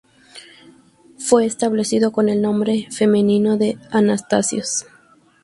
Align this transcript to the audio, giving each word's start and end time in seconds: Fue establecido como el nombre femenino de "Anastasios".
Fue 1.19 1.45
establecido 1.45 2.11
como 2.11 2.29
el 2.29 2.41
nombre 2.41 2.87
femenino 2.89 3.57
de 3.57 3.77
"Anastasios". 3.91 4.87